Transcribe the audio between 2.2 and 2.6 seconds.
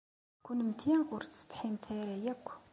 akk?